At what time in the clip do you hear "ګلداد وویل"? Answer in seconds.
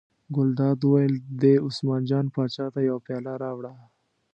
0.35-1.13